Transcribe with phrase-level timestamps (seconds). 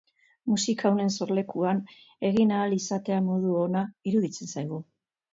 [0.51, 1.81] Musika honen sorlekuan
[2.29, 4.81] egin ahal izatea modu ona iruditzen zaigu.